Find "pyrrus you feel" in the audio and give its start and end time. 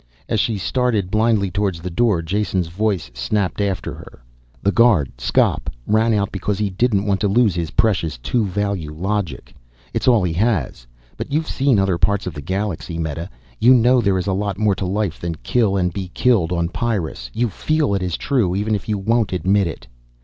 16.69-17.93